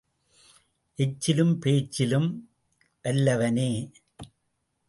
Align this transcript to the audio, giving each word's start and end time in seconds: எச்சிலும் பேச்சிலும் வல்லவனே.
எச்சிலும் 0.97 1.53
பேச்சிலும் 1.59 2.49
வல்லவனே. 3.03 3.69